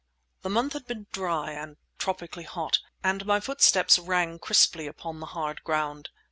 The 0.41 0.49
month 0.49 0.73
had 0.73 0.87
been 0.87 1.05
dry 1.11 1.51
and 1.51 1.77
tropically 1.99 2.41
hot, 2.45 2.79
and 3.03 3.23
my 3.23 3.39
footsteps 3.39 3.99
rang 3.99 4.39
crisply 4.39 4.87
upon 4.87 5.19
the 5.19 5.27
hard 5.37 5.63
ground. 5.63 6.09